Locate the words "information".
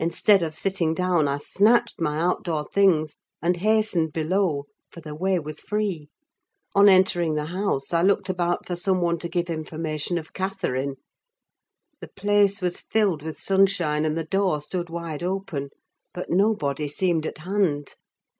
9.48-10.18